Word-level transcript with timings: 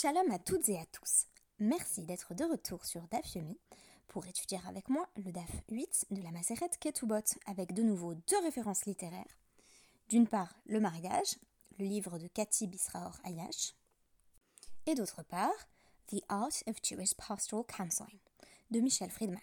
Shalom 0.00 0.30
à 0.30 0.38
toutes 0.38 0.68
et 0.68 0.78
à 0.78 0.86
tous. 0.86 1.26
Merci 1.58 2.04
d'être 2.04 2.32
de 2.32 2.44
retour 2.44 2.84
sur 2.84 3.02
DAF 3.08 3.34
Yomi 3.34 3.58
pour 4.06 4.24
étudier 4.28 4.60
avec 4.68 4.88
moi 4.88 5.08
le 5.16 5.32
DAF 5.32 5.50
8 5.72 6.06
de 6.12 6.22
la 6.22 6.30
Maseret 6.30 6.70
Ketubot 6.78 7.16
avec 7.46 7.72
de 7.72 7.82
nouveau 7.82 8.14
deux 8.14 8.38
références 8.44 8.84
littéraires. 8.84 9.36
D'une 10.08 10.28
part, 10.28 10.54
Le 10.66 10.78
mariage, 10.78 11.34
le 11.80 11.84
livre 11.84 12.16
de 12.20 12.28
Cathy 12.28 12.68
Bisraor 12.68 13.18
Ayash, 13.24 13.74
et 14.86 14.94
d'autre 14.94 15.24
part, 15.24 15.66
The 16.06 16.22
Art 16.28 16.62
of 16.68 16.76
Jewish 16.80 17.16
Pastoral 17.16 17.64
Counseling 17.66 18.20
de 18.70 18.78
Michel 18.78 19.10
Friedman, 19.10 19.42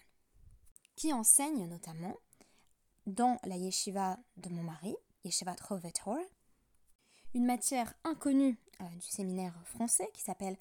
qui 0.94 1.12
enseigne 1.12 1.68
notamment 1.68 2.16
dans 3.06 3.38
la 3.44 3.56
yeshiva 3.56 4.18
de 4.38 4.48
mon 4.48 4.62
mari, 4.62 4.96
Yeshiva 5.22 5.54
Trovetor, 5.54 6.16
une 7.34 7.44
matière 7.44 7.92
inconnue 8.04 8.58
euh, 8.80 8.88
du 8.96 9.06
séminaire 9.06 9.54
français 9.64 10.08
qui 10.12 10.22
s'appelle 10.22 10.56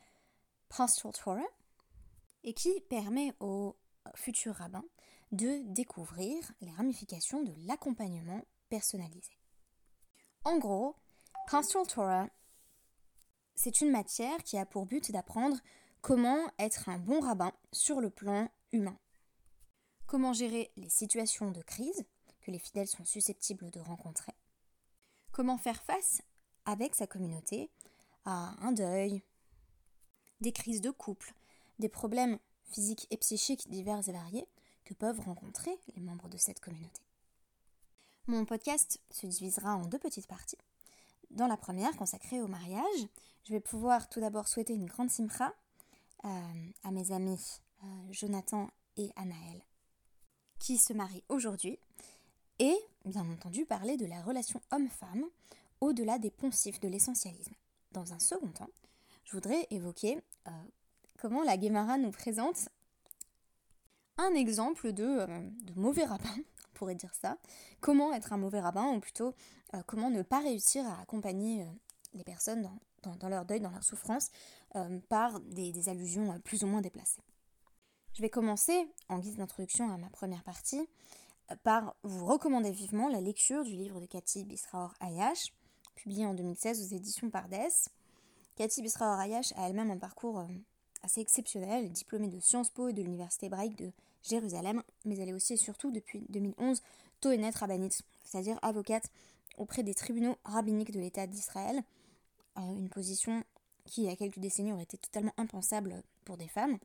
Pastoral 0.70 1.14
Torah 1.14 1.48
et 2.44 2.54
qui 2.54 2.82
permet 2.90 3.34
aux 3.40 3.76
futurs 4.16 4.56
rabbins 4.56 4.86
de 5.32 5.62
découvrir 5.74 6.52
les 6.62 6.72
ramifications 6.72 7.44
de 7.44 7.54
l'accompagnement 7.66 8.46
personnalisé. 8.70 9.38
En 10.44 10.58
gros, 10.58 10.96
Pastoral 11.48 11.88
Torah, 11.88 12.30
c'est 13.56 13.82
une 13.82 13.92
matière 13.92 14.44
qui 14.44 14.58
a 14.58 14.66
pour 14.66 14.86
but 14.86 15.12
d'apprendre 15.12 15.58
comment 16.02 16.52
être 16.60 16.90
un 16.90 17.00
bon 17.00 17.20
rabbin 17.20 17.52
sur 17.72 18.00
le 18.00 18.10
plan 18.10 18.50
humain. 18.72 18.98
Comment 20.06 20.34
gérer 20.34 20.72
les 20.78 20.90
situations 20.90 21.52
de 21.52 21.62
crise 21.62 22.06
que 22.42 22.52
les 22.52 22.60
fidèles 22.60 22.88
sont 22.88 23.06
susceptibles 23.06 23.72
de 23.72 23.80
rencontrer. 23.80 24.34
Comment 25.32 25.58
faire 25.58 25.82
face 25.84 26.22
avec 26.66 26.96
sa 26.96 27.08
communauté 27.08 27.72
à 28.26 28.56
un 28.66 28.72
deuil, 28.72 29.22
des 30.42 30.52
crises 30.52 30.82
de 30.82 30.92
couple, 30.92 31.34
des 31.80 31.90
problèmes 31.90 32.40
physiques 32.66 33.08
et 33.12 33.18
psychiques 33.18 33.70
divers 33.70 34.08
et 34.08 34.12
variés 34.12 34.48
que 34.84 34.94
peuvent 34.94 35.20
rencontrer 35.20 35.78
les 35.96 36.02
membres 36.02 36.30
de 36.30 36.38
cette 36.38 36.60
communauté. 36.60 37.02
Mon 38.28 38.46
podcast 38.46 39.00
se 39.12 39.28
divisera 39.28 39.76
en 39.76 39.86
deux 39.86 40.00
petites 40.00 40.28
parties. 40.28 40.58
Dans 41.32 41.48
la 41.48 41.58
première, 41.58 41.96
consacrée 41.96 42.42
au 42.42 42.48
mariage, 42.48 43.08
je 43.44 43.54
vais 43.54 43.60
pouvoir 43.60 44.10
tout 44.10 44.20
d'abord 44.20 44.48
souhaiter 44.48 44.74
une 44.74 44.86
grande 44.86 45.10
simcha 45.10 45.54
euh, 46.24 46.72
à 46.84 46.92
mes 46.92 47.12
amis 47.12 47.62
euh, 47.84 47.88
Jonathan 48.12 48.70
et 48.98 49.12
Anaël 49.16 49.62
qui 50.60 50.78
se 50.78 50.94
marient 50.94 51.24
aujourd'hui 51.30 51.78
et 52.60 52.76
bien 53.06 53.30
entendu 53.30 53.66
parler 53.66 53.98
de 53.98 54.06
la 54.06 54.22
relation 54.22 54.62
homme-femme 54.72 55.26
au-delà 55.82 56.18
des 56.18 56.32
poncifs 56.32 56.80
de 56.80 56.88
l'essentialisme. 56.88 57.54
Dans 57.96 58.12
un 58.12 58.20
second 58.20 58.50
temps, 58.50 58.70
je 59.24 59.32
voudrais 59.32 59.68
évoquer 59.70 60.22
euh, 60.50 60.52
comment 61.18 61.44
la 61.44 61.56
Guémara 61.56 61.98
nous 61.98 62.12
présente 62.12 62.68
un 64.18 64.34
exemple 64.34 64.92
de, 64.92 65.06
euh, 65.06 65.50
mauvais 65.78 66.04
rabbin, 66.04 66.36
on 66.36 66.74
pourrait 66.74 66.96
dire 66.96 67.14
ça. 67.14 67.38
Comment 67.80 68.12
être 68.12 68.34
un 68.34 68.38
mauvais 68.38 68.60
rabbin, 68.60 68.88
ou 68.88 69.00
plutôt 69.00 69.34
euh, 69.74 69.82
comment 69.88 70.10
ne 70.10 70.24
pas 70.24 70.40
réussir 70.42 70.86
à 70.86 71.00
accompagner 71.00 71.66
les 72.14 72.26
personnes 72.26 72.70
dans, 73.02 73.30
leur 73.30 73.46
deuil, 73.46 73.62
dans 73.62 73.72
leur 73.72 73.84
souffrance, 73.84 74.30
par 75.08 75.40
des, 75.40 75.88
allusions 75.88 76.38
plus 76.42 76.66
ou 76.66 76.68
moins 76.68 76.82
déplacées. 76.82 77.24
Je 78.12 78.22
vais 78.22 78.30
commencer, 78.30 78.90
en 79.08 79.20
guise 79.20 79.38
d'introduction 79.38 79.90
à 79.90 79.98
ma 79.98 80.10
première 80.10 80.44
partie, 80.44 80.86
par 81.64 81.96
vous 82.04 82.26
recommander 82.26 82.72
vivement 82.72 83.08
la 83.08 83.22
lecture 83.22 83.64
du 83.64 83.72
livre 83.72 84.02
de 84.02 84.06
Cathy 84.06 84.44
Bisraor 84.44 84.94
Ayash, 85.00 85.54
publié 85.96 86.26
en 86.26 86.34
2016 86.34 86.82
aux 86.82 86.96
éditions 86.96 87.30
Pardes. 87.30 87.56
Cathy 88.56 88.82
Bisraor 88.82 89.20
Ayash 89.20 89.54
a 89.58 89.68
elle-même 89.68 89.92
un 89.92 89.98
parcours 89.98 90.40
euh, 90.40 90.48
assez 91.04 91.22
exceptionnel, 91.22 91.92
diplômée 91.92 92.28
de 92.28 92.40
Sciences 92.40 92.70
Po 92.70 92.88
et 92.88 92.94
de 92.94 93.02
l'Université 93.02 93.48
hébraïque 93.48 93.78
de 93.78 93.92
Jérusalem, 94.24 94.82
mais 95.06 95.18
elle 95.18 95.30
est 95.30 95.34
aussi 95.34 95.54
et 95.54 95.58
surtout 95.58 95.92
depuis 95.92 96.26
2011 96.30 96.82
Tohenet 97.22 97.52
Rabbinite, 97.52 98.02
c'est-à-dire 98.24 98.58
avocate 98.62 99.10
auprès 99.58 99.84
des 99.84 99.94
tribunaux 99.94 100.38
rabbiniques 100.44 100.92
de 100.92 101.00
l'État 101.00 101.28
d'Israël, 101.28 101.82
euh, 102.58 102.62
une 102.78 102.90
position 102.90 103.44
qui, 103.86 104.04
il 104.04 104.06
y 104.06 104.10
a 104.10 104.16
quelques 104.16 104.40
décennies, 104.40 104.74
aurait 104.74 104.84
été 104.84 104.98
totalement 104.98 105.34
impensable 105.38 106.02
pour 106.24 106.38
des 106.38 106.48
femmes. 106.48 106.78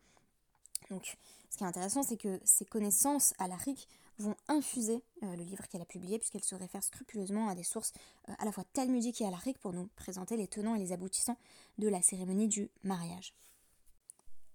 Donc, 0.91 1.17
ce 1.51 1.57
qui 1.57 1.65
est 1.65 1.67
intéressant, 1.67 2.03
c'est 2.03 2.17
que 2.17 2.41
ses 2.45 2.65
connaissances 2.65 3.35
à 3.39 3.49
la 3.49 3.57
RIC 3.57 3.89
vont 4.21 4.37
infuser 4.49 5.03
euh, 5.23 5.37
le 5.37 5.43
livre 5.43 5.67
qu'elle 5.69 5.83
a 5.83 5.87
publié, 5.87 6.19
puisqu'elle 6.19 6.45
se 6.45 6.55
réfère 6.55 6.83
scrupuleusement 6.83 7.49
à 7.49 7.55
des 7.55 7.63
sources 7.63 7.93
euh, 8.29 8.33
à 8.39 8.45
la 8.45 8.53
fois 8.53 8.65
talmudiques 8.73 9.21
et 9.21 9.27
alariques 9.27 9.59
pour 9.59 9.73
nous 9.73 9.89
présenter 9.97 10.37
les 10.37 10.47
tenants 10.47 10.75
et 10.75 10.79
les 10.79 10.93
aboutissants 10.93 11.39
de 11.79 11.89
la 11.89 12.03
cérémonie 12.03 12.49
du 12.49 12.71
mariage. 12.83 13.35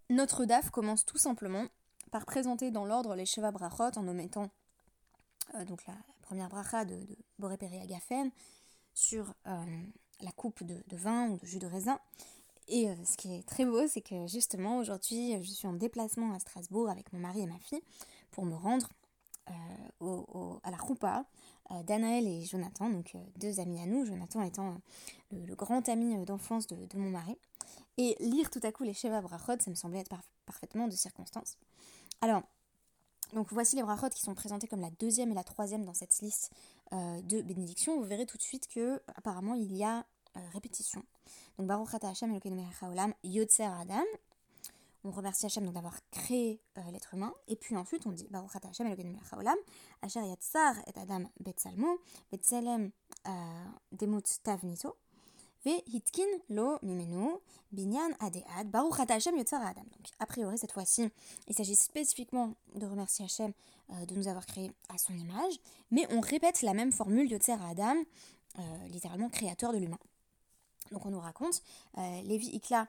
Notre 0.10 0.46
DAF 0.46 0.70
commence 0.70 1.06
tout 1.06 1.18
simplement 1.18 1.66
par 2.12 2.26
présenter 2.26 2.72
dans 2.72 2.86
l'ordre 2.86 3.16
les 3.16 3.26
Sheva 3.26 3.52
Brachot 3.52 3.98
en 3.98 4.08
omettant 4.08 4.50
euh, 5.56 5.66
donc 5.66 5.86
la, 5.88 5.96
première 6.22 6.50
bracha 6.50 6.86
de, 6.86 6.96
de 6.96 7.18
Boré 7.38 7.58
Agafen 7.82 8.32
sur 8.96 9.34
la 9.46 10.32
coupe 10.32 10.64
de, 10.64 10.82
vin 10.96 11.30
ou 11.30 11.38
de 11.38 11.46
jus 11.46 11.60
de 11.60 11.68
raisin. 11.68 12.00
Et 12.68 12.88
ce 13.06 13.16
qui 13.18 13.36
est 13.36 13.46
très 13.46 13.66
beau, 13.66 13.86
c'est 13.88 14.02
que 14.02 14.26
justement 14.26 14.78
aujourd'hui, 14.78 15.36
je 15.44 15.52
suis 15.52 15.68
en 15.68 15.74
déplacement 15.74 16.34
à 16.34 16.40
Strasbourg 16.40 16.90
avec 16.90 17.12
mon 17.14 17.20
mari 17.20 17.42
et 17.42 17.46
ma 17.46 17.60
fille 17.60 17.84
pour 18.32 18.46
me 18.46 18.56
rendre 18.56 18.90
euh, 20.02 20.60
à 20.64 20.72
la 20.72 20.78
roupa 20.78 21.26
euh, 21.72 21.84
d'Anaël 21.84 22.28
et 22.28 22.44
Jonathan, 22.44 22.90
donc 22.90 23.14
euh, 23.16 23.20
deux 23.38 23.60
amis 23.60 23.80
à 23.80 23.86
nous, 23.86 24.06
Jonathan 24.06 24.42
étant 24.42 24.76
le, 25.32 25.56
grand 25.56 25.88
ami 25.88 26.24
d'enfance 26.26 26.68
de, 26.68 26.98
mon 26.98 27.10
mari. 27.10 27.38
Et 27.98 28.16
lire 28.20 28.50
tout 28.50 28.60
à 28.64 28.72
coup 28.72 28.84
les 28.84 28.94
Sheva 28.94 29.22
Brachot, 29.22 29.60
ça 29.60 29.70
me 29.70 29.76
semblait 29.76 30.00
être 30.00 30.16
parfaitement 30.46 30.88
de 30.88 30.94
circonstance. 30.94 31.58
Alors, 32.22 32.44
donc 33.34 33.48
voici 33.52 33.76
les 33.76 33.84
brachot 33.84 34.10
qui 34.10 34.22
sont 34.22 34.36
présentés 34.36 34.68
comme 34.68 34.82
la 34.82 34.92
deuxième 35.00 35.32
et 35.32 35.36
la 35.36 35.44
troisième 35.44 35.86
dans 35.86 35.94
cette 35.94 36.20
liste 36.20 36.52
de 36.92 37.42
bénédictions. 37.42 37.98
Vous 38.00 38.06
verrez 38.06 38.26
tout 38.26 38.38
de 38.38 38.44
suite 38.44 38.68
que 38.68 39.02
apparemment 39.16 39.56
il 39.56 39.76
y 39.76 39.84
a 39.84 40.06
répétition. 40.54 41.04
Donc 41.58 41.68
Baruch 41.68 41.94
Ata 41.94 42.10
Hashem 42.10 42.32
Elokeinu 42.32 42.62
Olam 42.84 43.14
Yotzer 43.24 43.64
Adam 43.64 44.04
on 45.06 45.12
remercie 45.12 45.46
Hachem 45.46 45.72
d'avoir 45.72 46.00
créé 46.10 46.60
euh, 46.78 46.82
l'être 46.92 47.14
humain. 47.14 47.34
Et 47.48 47.56
puis 47.56 47.78
ensuite, 47.78 48.06
on 48.08 48.12
dit 48.12 48.28
Baruch 48.32 48.56
ata 48.56 48.70
Hashem 48.70 48.88
Elokeinu 48.88 49.12
melech 49.12 49.32
haolam, 49.32 49.58
asher 50.02 50.26
yatzar 50.26 50.76
et 50.88 51.00
adam 51.00 51.30
betsalmo, 51.40 52.00
betsalem 52.32 52.92
euh, 53.28 53.32
demut 53.92 54.26
tavnito, 54.44 54.98
ve 55.64 55.84
hitkin 55.86 56.28
lo 56.50 56.80
mimenu, 56.82 57.38
binyan 57.72 58.16
adead, 58.20 58.72
Baruch 58.72 59.00
ata 59.00 59.14
Hashem 59.14 59.38
yotzar 59.38 59.62
adam. 59.62 59.84
Donc, 59.84 60.08
a 60.20 60.26
priori, 60.26 60.58
cette 60.58 60.72
fois-ci, 60.72 61.08
il 61.48 61.56
s'agit 61.56 61.76
spécifiquement 61.76 62.56
de 62.74 62.88
remercier 62.88 63.26
Hachem 63.26 63.54
euh, 63.92 64.06
de 64.08 64.16
nous 64.16 64.28
avoir 64.28 64.48
créé 64.48 64.72
à 64.90 64.98
son 64.98 65.14
image, 65.14 65.54
mais 65.92 66.08
on 66.10 66.20
répète 66.20 66.64
la 66.64 66.74
même 66.74 66.92
formule 66.92 67.30
yotzar 67.30 67.64
adam, 67.64 67.96
littéralement 68.88 69.28
créateur 69.28 69.74
de 69.74 69.78
l'humain. 69.78 70.00
Donc 70.92 71.06
on 71.06 71.10
nous 71.10 71.20
raconte, 71.20 71.62
Lévi 71.98 72.48
Ikla, 72.56 72.88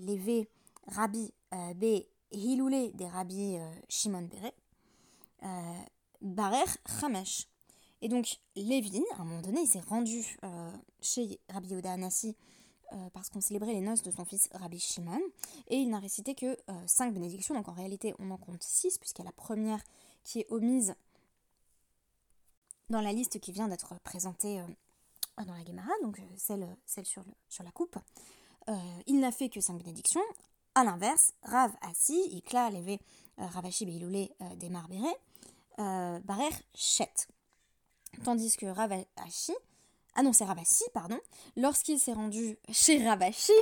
Lévé, 0.00 0.48
Rabbi 0.86 1.32
euh, 1.52 1.74
B. 1.74 2.04
Hiloulé 2.32 2.92
des 2.92 3.08
Rabbi 3.08 3.56
euh, 3.56 3.72
Shimon 3.88 4.22
Beret, 4.22 4.54
euh, 5.42 5.82
Barer 6.20 6.64
Chamesh. 7.00 7.48
Et 8.02 8.08
donc 8.08 8.38
Lévi, 8.54 9.02
à 9.16 9.22
un 9.22 9.24
moment 9.24 9.42
donné, 9.42 9.62
il 9.62 9.66
s'est 9.66 9.80
rendu 9.80 10.24
chez 11.02 11.38
Rabbi 11.50 11.68
Yehuda 11.70 11.92
Anassi 11.92 12.34
parce 13.12 13.28
qu'on 13.28 13.40
célébrait 13.42 13.74
les 13.74 13.82
noces 13.82 14.02
de 14.02 14.10
son 14.10 14.24
fils 14.24 14.48
Rabbi 14.52 14.80
Shimon, 14.80 15.20
et 15.68 15.76
il 15.76 15.90
n'a 15.90 15.98
récité 15.98 16.34
que 16.34 16.56
cinq 16.86 17.12
bénédictions, 17.12 17.54
donc 17.54 17.68
en 17.68 17.72
réalité 17.72 18.14
on 18.18 18.30
en 18.30 18.38
compte 18.38 18.62
six, 18.62 18.96
puisqu'il 18.98 19.22
y 19.22 19.26
a 19.26 19.28
la 19.28 19.32
première 19.32 19.80
qui 20.24 20.40
est 20.40 20.46
omise 20.50 20.94
dans 22.88 23.02
la 23.02 23.12
liste 23.12 23.38
qui 23.38 23.52
vient 23.52 23.68
d'être 23.68 23.94
présentée 24.00 24.64
dans 25.36 25.54
la 25.54 25.64
Gemara, 25.64 25.92
donc 26.02 26.22
celle, 26.36 26.66
celle 26.86 27.06
sur, 27.06 27.22
sur 27.50 27.64
la 27.64 27.70
coupe. 27.70 27.98
il 29.06 29.20
n'a 29.20 29.30
fait 29.30 29.50
que 29.50 29.60
cinq 29.60 29.76
bénédictions, 29.76 30.24
a 30.74 30.84
l'inverse, 30.84 31.32
Rav 31.42 31.72
Assi, 31.82 32.18
Ikla 32.32 32.70
levé 32.70 33.00
euh, 33.38 33.46
Ravashi 33.46 33.86
Beiloulé 33.86 34.32
euh, 34.40 34.54
des 34.56 34.68
Marbéré, 34.68 35.08
euh, 35.78 36.18
Barer 36.20 36.50
Chet. 36.74 37.28
Tandis 38.24 38.56
que 38.56 38.66
Rav 38.66 38.92
Ashi, 39.16 39.52
ah 40.14 40.22
non, 40.22 40.32
c'est 40.32 40.44
Ravassi, 40.44 40.84
pardon, 40.92 41.18
lorsqu'il 41.56 41.98
s'est 41.98 42.12
rendu 42.12 42.58
chez 42.70 43.06
Ravashi 43.06 43.52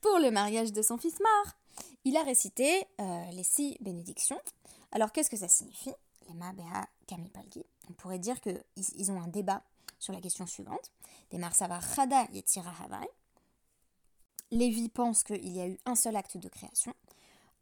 pour 0.00 0.18
le 0.18 0.30
mariage 0.30 0.72
de 0.72 0.82
son 0.82 0.98
fils 0.98 1.18
Mar, 1.20 1.56
il 2.04 2.16
a 2.16 2.22
récité 2.24 2.84
les 3.30 3.44
six 3.44 3.76
bénédictions. 3.80 4.40
Alors 4.90 5.12
qu'est-ce 5.12 5.30
que 5.30 5.36
ça 5.36 5.46
signifie 5.46 5.92
Les 6.28 6.34
Mabéa 6.34 6.88
Kamipalgi. 7.06 7.64
On 7.88 7.92
pourrait 7.92 8.18
dire 8.18 8.40
qu'ils 8.40 8.60
ils 8.76 9.12
ont 9.12 9.22
un 9.22 9.28
débat 9.28 9.62
sur 10.00 10.12
la 10.12 10.20
question 10.20 10.46
suivante. 10.46 10.90
Des 11.30 11.38
Marsava 11.38 11.80
Chada 11.80 12.24
Yetira 12.32 12.72
Havai. 12.84 13.06
Lévi 14.52 14.90
pense 14.90 15.24
qu'il 15.24 15.48
y 15.48 15.62
a 15.62 15.66
eu 15.66 15.78
un 15.86 15.94
seul 15.94 16.14
acte 16.14 16.36
de 16.36 16.48
création. 16.48 16.94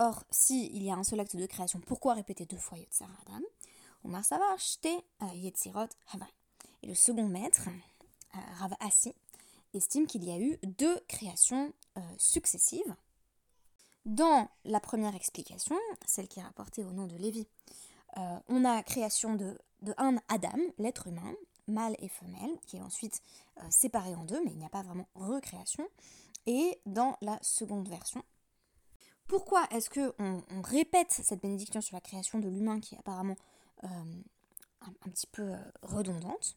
Or, 0.01 0.25
s'il 0.31 0.75
il 0.75 0.83
y 0.83 0.91
a 0.91 0.95
un 0.95 1.05
seul 1.05 1.21
acte 1.21 1.37
de 1.37 1.47
création, 1.47 1.81
pourquoi 1.81 2.15
répéter 2.15 2.47
deux 2.47 2.59
fois 2.59 2.79
Yetzirah 2.79 3.09
Adam? 3.27 3.41
Omar 4.05 4.25
Savar, 4.25 4.57
Yetzirot 5.35 5.87
Havai. 6.13 6.27
Et 6.83 6.89
le 6.89 6.95
second 6.97 7.29
maître, 7.29 7.69
euh, 8.35 8.39
Rav 8.59 8.75
Assi, 8.81 9.15
estime 9.73 10.09
qu'il 10.09 10.25
y 10.25 10.33
a 10.33 10.39
eu 10.39 10.59
deux 10.65 10.99
créations 11.07 11.73
successives. 12.19 12.97
Dans 14.05 14.49
la 14.65 14.81
première 14.81 15.15
explication, 15.15 15.77
celle 16.07 16.27
qui 16.27 16.41
est 16.41 16.43
rapportée 16.43 16.83
au 16.83 16.93
nom 16.93 17.07
de 17.07 17.15
Lévi, 17.17 17.47
on 18.49 18.65
a 18.65 18.83
création 18.83 19.35
de 19.35 19.57
un 19.97 20.17
Adam, 20.29 20.59
l'être 20.79 21.07
humain, 21.07 21.35
mâle 21.69 21.95
et 22.01 22.09
femelle, 22.09 22.59
qui 22.67 22.79
est 22.79 22.83
ensuite 22.83 23.23
séparé 23.69 24.15
en 24.15 24.25
deux, 24.25 24.43
mais 24.45 24.51
il 24.51 24.59
n'y 24.59 24.65
a 24.65 24.71
pas 24.71 24.83
vraiment 24.83 25.07
recréation. 25.15 25.87
Et 26.47 26.81
dans 26.87 27.17
la 27.21 27.39
seconde 27.43 27.89
version, 27.89 28.25
pourquoi 29.27 29.67
est-ce 29.71 29.91
que 29.91 30.15
on, 30.19 30.43
répète 30.63 31.11
cette 31.11 31.41
bénédiction 31.41 31.81
sur 31.81 31.95
la 31.95 32.01
création 32.01 32.39
de 32.39 32.49
l'humain 32.49 32.81
qui 32.81 32.95
est 32.95 32.99
apparemment 32.99 33.37
euh, 33.85 33.89
un, 34.81 35.11
petit 35.11 35.27
peu 35.27 35.55
euh, 35.55 35.59
redondante? 35.83 36.57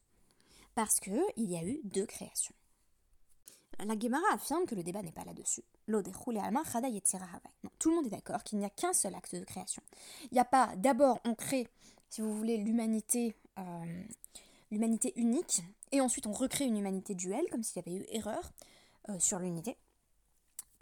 Parce 0.76 1.00
qu'il 1.00 1.24
y 1.38 1.56
a 1.56 1.64
eu 1.64 1.80
deux 1.84 2.06
créations. 2.06 2.56
La 3.80 3.98
Gemara 3.98 4.34
affirme 4.34 4.66
que 4.66 4.76
le 4.76 4.84
débat 4.84 5.02
n'est 5.02 5.12
pas 5.12 5.26
là-dessus. 5.26 5.64
Tout 5.88 7.90
le 7.90 7.96
monde 7.96 8.08
est 8.08 8.10
d'accord 8.10 8.44
qu'il 8.44 8.60
n'y 8.60 8.66
a 8.66 8.70
qu'un 8.70 8.94
seul 8.94 9.14
acte 9.14 9.36
de 9.36 9.44
création. 9.44 9.84
Il 10.24 10.34
n'y 10.34 10.40
a 10.40 10.46
pas 10.46 10.76
d'abord 10.78 11.20
on 11.26 11.36
crée, 11.36 11.68
si 12.10 12.22
vous 12.22 12.36
voulez, 12.36 12.58
l'humanité 12.58 13.36
euh, 13.60 14.04
l'humanité 14.74 15.14
unique, 15.16 15.62
et 15.92 16.02
ensuite 16.02 16.28
on 16.28 16.34
recrée 16.34 16.66
une 16.66 16.78
humanité 16.78 17.14
duelle, 17.14 17.46
comme 17.52 17.64
s'il 17.64 17.78
y 17.78 17.88
avait 17.88 17.98
eu 17.98 18.06
erreur 18.10 18.52
sur 19.20 19.40
l'unité. 19.40 19.78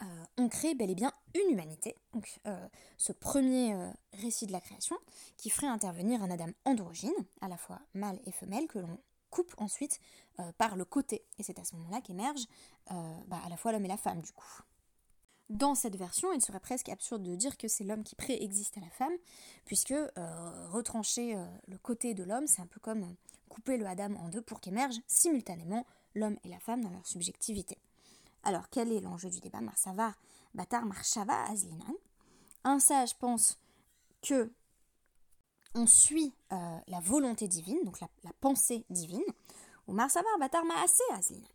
Euh, 0.01 0.06
on 0.38 0.50
crée 0.50 0.73
bel 0.73 0.89
et 0.89 0.95
bien 0.95 1.12
une 1.35 1.51
humanité, 1.51 1.95
donc 2.13 2.39
euh, 2.47 2.68
ce 2.97 3.12
premier 3.12 3.73
euh, 3.73 3.91
récit 4.13 4.47
de 4.47 4.51
la 4.51 4.62
création, 4.62 4.97
qui 5.38 5.50
ferait 5.50 5.68
intervenir 5.68 6.23
un 6.23 6.31
Adam 6.31 6.50
androgyne, 6.65 7.13
à 7.41 7.47
la 7.47 7.57
fois 7.57 7.79
mâle 7.94 8.19
et 8.25 8.31
femelle, 8.31 8.68
que 8.68 8.79
l'on 8.79 9.00
coupe 9.29 9.53
ensuite 9.57 10.01
par 10.57 10.75
le 10.75 10.83
côté. 10.83 11.23
Et 11.38 11.44
c'est 11.44 11.57
à 11.57 11.63
ce 11.63 11.75
moment-là 11.75 12.01
qu'émerge 12.01 12.47
bah, 12.89 13.39
à 13.45 13.47
la 13.47 13.56
fois 13.56 13.71
l'homme 13.71 13.85
et 13.85 13.88
la 13.88 13.95
femme, 13.95 14.21
du 14.21 14.33
coup. 14.33 14.62
Dans 15.50 15.74
cette 15.74 15.95
version, 15.95 16.33
il 16.33 16.41
serait 16.41 16.59
presque 16.59 16.89
absurde 16.89 17.24
de 17.24 17.35
dire 17.35 17.56
que 17.57 17.69
c'est 17.69 17.85
l'homme 17.85 18.03
qui 18.03 18.15
préexiste 18.15 18.77
à 18.77 18.81
la 18.81 18.89
femme, 18.89 19.13
puisque 19.63 19.94
retrancher 20.71 21.38
le 21.67 21.77
côté 21.77 22.13
de 22.13 22.24
l'homme, 22.24 22.45
c'est 22.45 22.62
un 22.62 22.67
peu 22.67 22.81
comme 22.81 23.15
couper 23.47 23.77
le 23.77 23.85
Adam 23.85 24.15
en 24.15 24.27
deux 24.27 24.41
pour 24.41 24.59
qu'émergent 24.59 25.00
simultanément 25.07 25.85
l'homme 26.13 26.38
et 26.44 26.50
la 26.50 26.59
femme 26.59 26.83
dans 26.83 26.89
leur 26.89 27.07
subjectivité. 27.07 27.77
Alors, 28.43 28.69
quel 28.69 28.91
est 28.91 29.01
l'enjeu 29.01 29.29
du 29.29 29.39
débat 29.39 29.61
Marsavar, 29.61 30.13
Batar, 30.53 30.85
Marshava, 30.85 31.43
Azlinan. 31.45 31.95
Un 32.63 32.79
sage 32.79 33.17
pense 33.17 33.59
que 34.21 34.51
on 35.73 35.88
suit 35.88 36.33
euh, 36.51 36.77
la 36.88 36.99
volonté 36.99 37.47
divine, 37.47 37.83
donc 37.85 37.99
la, 38.01 38.09
pensée 38.41 38.85
divine, 38.89 39.23
ou 39.88 39.93
Marsavar, 39.93 40.38
Batar, 40.39 40.65
Maase, 40.65 41.01
Azlinan. 41.13 41.47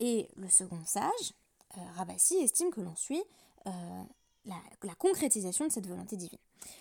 Et 0.00 0.28
le 0.36 0.48
second 0.48 0.84
sage, 0.84 1.34
euh, 1.76 1.80
Rabassi, 1.96 2.36
estime 2.36 2.70
que 2.70 2.80
l'on 2.80 2.96
suit 2.96 3.22
euh, 3.66 4.04
la, 4.44 4.94
concrétisation 4.98 5.66
de 5.66 5.72
cette 5.72 5.86
volonté 5.86 6.16
divine. 6.16 6.38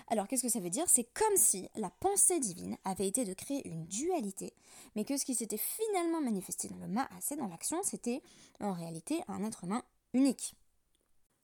Alors 0.08 0.28
qu'est-ce 0.28 0.44
que 0.44 0.50
ça 0.50 0.60
veut 0.60 0.70
dire? 0.70 0.88
C'est 0.88 1.06
comme 1.14 1.36
si 1.38 1.68
la 1.76 1.90
pensée 1.90 2.40
divine 2.40 2.78
avait 2.84 3.08
été 3.08 3.26
de 3.26 3.34
créer 3.34 3.68
une 3.68 3.86
dualité, 3.86 4.54
mais 4.96 5.06
que 5.06 5.18
ce 5.18 5.26
qui 5.26 5.36
s'était 5.36 5.58
finalement 5.58 6.22
manifesté 6.22 6.68
dans 6.68 6.78
le 6.78 6.88
Maasé, 6.88 7.36
dans 7.36 7.48
l'action, 7.48 7.82
c'était 7.84 8.22
en 8.60 8.74
réalité 8.74 9.22
un 9.28 9.44
être 9.44 9.64
humain 9.64 9.84
unique. 10.14 10.56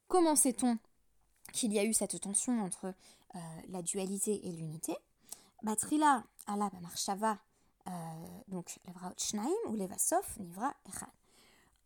Comment 0.07 0.35
sait-on 0.35 0.77
qu'il 1.53 1.73
y 1.73 1.79
a 1.79 1.83
eu 1.83 1.93
cette 1.93 2.19
tension 2.19 2.61
entre 2.61 2.93
euh, 3.35 3.39
la 3.69 3.81
dualité 3.81 4.47
et 4.47 4.51
l'unité? 4.51 4.95
Batrila 5.63 6.23
ala 6.45 6.69
marshava, 6.81 7.39
euh, 7.87 7.91
donc 8.47 8.77
levra 8.85 9.13
ou 9.67 9.75
leva 9.75 9.97
sof 9.97 10.37
nivra 10.37 10.75
echad. 10.87 11.09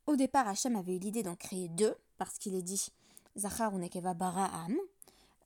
Au 0.08 0.16
départ, 0.16 0.48
Hachem 0.48 0.76
avait 0.76 0.96
eu 0.96 1.00
l'idée 1.00 1.24
d'en 1.24 1.36
créer 1.36 1.70
deux, 1.70 1.96
parce 2.18 2.38
qu'il 2.38 2.56
est 2.56 2.64
dit 2.64 2.92
Zachar 3.38 3.74
ou 3.74 3.78
Nekeva 3.78 4.14
Bara'am, 4.14 4.76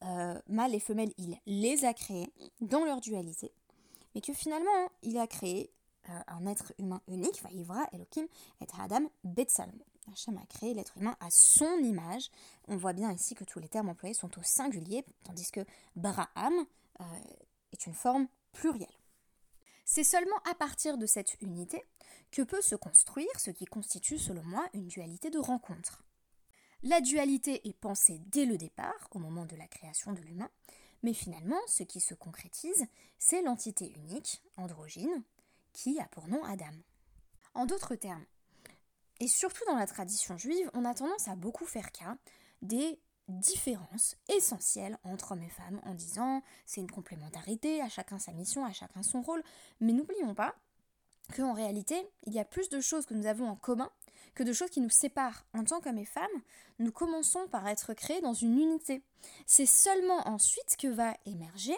euh, 0.04 0.40
mâle 0.48 0.76
et 0.76 0.80
femelle, 0.80 1.14
il 1.18 1.40
les 1.46 1.86
a 1.86 1.94
créés 1.94 2.32
dans 2.62 2.84
leur 2.86 3.02
dualité, 3.02 3.52
mais 4.14 4.22
que 4.22 4.34
finalement, 4.34 4.90
il 5.02 5.18
a 5.18 5.28
créé 5.28 5.72
euh, 6.10 6.20
un 6.28 6.46
être 6.46 6.74
humain 6.78 7.02
unique, 7.08 7.42
Ivra 7.52 7.88
Elohim 7.92 8.28
et 8.62 8.68
Adam 8.80 9.10
Betsalmo. 9.24 9.86
Hachem 10.12 10.38
a 10.38 10.46
créé 10.46 10.74
l'être 10.76 10.98
humain 10.98 11.16
à 11.20 11.30
son 11.32 11.80
image. 11.80 12.30
On 12.68 12.78
voit 12.78 12.94
bien 12.94 13.12
ici 13.12 13.34
que 13.34 13.44
tous 13.44 13.60
les 13.60 13.68
termes 13.68 13.90
employés 13.90 14.14
sont 14.14 14.38
au 14.38 14.44
singulier, 14.44 15.04
tandis 15.24 15.50
que 15.52 15.66
Bara'am 15.96 16.54
euh, 17.02 17.04
est 17.72 17.88
une 17.88 17.96
forme 17.96 18.28
plurielle. 18.52 18.88
C'est 19.84 20.04
seulement 20.04 20.38
à 20.50 20.56
partir 20.56 20.98
de 20.98 21.06
cette 21.06 21.42
unité 21.42 21.84
que 22.32 22.44
peut 22.44 22.62
se 22.62 22.76
construire 22.76 23.40
ce 23.40 23.52
qui 23.52 23.66
constitue, 23.66 24.20
selon 24.20 24.44
moi, 24.44 24.68
une 24.74 24.88
dualité 24.88 25.30
de 25.30 25.40
rencontre. 25.40 26.05
La 26.84 27.02
dualité 27.02 27.68
est 27.68 27.78
pensée 27.78 28.22
dès 28.28 28.46
le 28.46 28.58
départ, 28.58 29.08
au 29.12 29.20
moment 29.20 29.46
de 29.46 29.56
la 29.56 29.68
création 29.68 30.14
de 30.14 30.22
l'humain, 30.22 30.50
mais 31.04 31.14
finalement, 31.14 31.60
ce 31.68 31.84
qui 31.84 32.00
se 32.00 32.14
concrétise, 32.14 32.86
c'est 33.18 33.42
l'entité 33.42 33.94
unique, 33.98 34.42
androgyne, 34.58 35.24
qui 35.74 36.00
a 36.00 36.06
pour 36.06 36.28
nom 36.28 36.44
Adam. 36.44 36.74
En 37.54 37.66
d'autres 37.66 37.96
termes, 37.96 38.26
et 39.20 39.28
surtout 39.28 39.64
dans 39.66 39.76
la 39.76 39.88
tradition 39.88 40.38
juive, 40.38 40.70
on 40.74 40.86
a 40.86 40.94
tendance 40.94 41.28
à 41.28 41.36
beaucoup 41.36 41.66
faire 41.66 41.92
cas 41.92 42.18
des 42.62 43.00
différences 43.28 44.16
essentielles 44.30 44.98
entre 45.04 45.32
hommes 45.32 45.44
et 45.44 45.50
femmes 45.50 45.82
en 45.84 45.94
disant 45.94 46.44
c'est 46.66 46.82
une 46.82 46.92
complémentarité, 46.92 47.82
à 47.82 47.90
chacun 47.90 48.20
sa 48.20 48.34
mission, 48.34 48.66
à 48.66 48.74
chacun 48.74 49.04
son 49.04 49.22
rôle, 49.22 49.44
mais 49.80 49.94
n'oublions 49.94 50.36
pas 50.36 50.56
qu'en 51.36 51.54
réalité, 51.54 52.08
il 52.24 52.34
y 52.34 52.40
a 52.40 52.46
plus 52.46 52.70
de 52.70 52.80
choses 52.80 53.06
que 53.06 53.14
nous 53.14 53.26
avons 53.26 53.48
en 53.48 53.56
commun 53.56 53.90
que 54.36 54.44
de 54.44 54.54
choses 54.54 54.70
qui 54.70 54.82
nous 54.82 54.90
séparent. 54.90 55.46
En 55.54 55.64
tant 55.64 55.80
qu'hommes 55.80 55.98
et 55.98 56.06
femmes, 56.06 56.42
nous 56.80 56.92
commençons 56.92 57.48
par 57.48 57.68
être 57.68 57.94
créés 57.94 58.22
dans 58.22 58.34
une 58.34 58.60
unité. 58.60 59.02
C'est 59.48 59.66
seulement 59.66 60.28
ensuite 60.28 60.76
que 60.78 60.88
va 60.88 61.16
émerger 61.26 61.76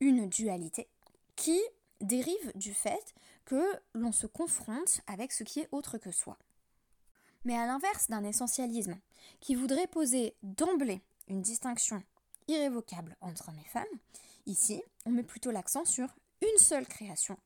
une 0.00 0.28
dualité 0.28 0.88
qui 1.36 1.60
dérive 2.00 2.52
du 2.56 2.74
fait 2.74 3.14
que 3.44 3.62
l'on 3.94 4.12
se 4.12 4.26
confronte 4.26 5.00
avec 5.06 5.32
ce 5.32 5.44
qui 5.44 5.60
est 5.60 5.68
autre 5.70 5.98
que 5.98 6.10
soi. 6.10 6.38
Mais 7.44 7.56
à 7.56 7.66
l'inverse 7.66 8.08
d'un 8.08 8.24
essentialisme 8.24 8.98
qui 9.40 9.54
voudrait 9.54 9.86
poser 9.86 10.34
d'emblée 10.42 11.02
une 11.28 11.42
distinction 11.42 12.02
irrévocable 12.48 13.16
entre 13.20 13.48
hommes 13.48 13.58
et 13.58 13.68
femmes, 13.68 13.84
ici 14.46 14.82
on 15.06 15.10
met 15.10 15.22
plutôt 15.22 15.50
l'accent 15.50 15.84
sur 15.84 16.08
une 16.40 16.58
seule 16.58 16.86
création 16.86 17.36